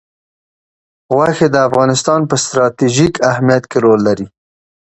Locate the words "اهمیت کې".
3.31-3.77